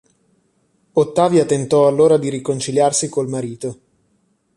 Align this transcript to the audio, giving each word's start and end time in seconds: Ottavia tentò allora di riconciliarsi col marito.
Ottavia 0.93 1.45
tentò 1.45 1.85
allora 1.87 2.17
di 2.17 2.29
riconciliarsi 2.29 3.07
col 3.07 3.27
marito. 3.29 3.79